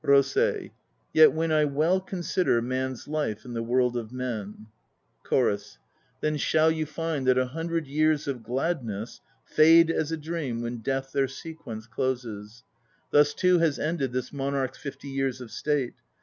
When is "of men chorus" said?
3.95-5.77